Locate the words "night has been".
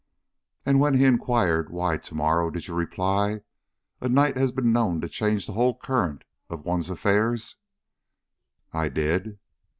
4.09-4.73